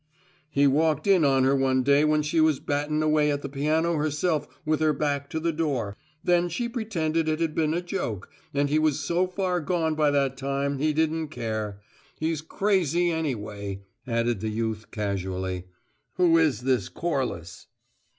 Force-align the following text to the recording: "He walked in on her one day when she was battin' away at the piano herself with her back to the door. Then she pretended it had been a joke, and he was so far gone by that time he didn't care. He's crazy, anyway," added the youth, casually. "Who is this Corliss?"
"He 0.49 0.65
walked 0.65 1.05
in 1.05 1.23
on 1.23 1.43
her 1.43 1.55
one 1.55 1.83
day 1.83 2.03
when 2.03 2.23
she 2.23 2.41
was 2.41 2.59
battin' 2.59 3.03
away 3.03 3.29
at 3.31 3.43
the 3.43 3.47
piano 3.49 3.97
herself 3.97 4.47
with 4.65 4.79
her 4.79 4.93
back 4.93 5.29
to 5.29 5.39
the 5.39 5.51
door. 5.51 5.95
Then 6.23 6.49
she 6.49 6.67
pretended 6.67 7.29
it 7.29 7.39
had 7.39 7.53
been 7.53 7.75
a 7.75 7.83
joke, 7.83 8.27
and 8.51 8.67
he 8.67 8.79
was 8.79 8.99
so 8.99 9.27
far 9.27 9.59
gone 9.59 9.93
by 9.93 10.09
that 10.09 10.37
time 10.37 10.79
he 10.79 10.91
didn't 10.91 11.27
care. 11.27 11.81
He's 12.17 12.41
crazy, 12.41 13.11
anyway," 13.11 13.83
added 14.07 14.39
the 14.39 14.49
youth, 14.49 14.89
casually. 14.89 15.65
"Who 16.15 16.35
is 16.35 16.61
this 16.61 16.89
Corliss?" 16.89 17.67